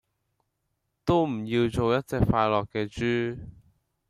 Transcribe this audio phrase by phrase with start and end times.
[1.05, 3.37] 都唔要做一隻快樂既豬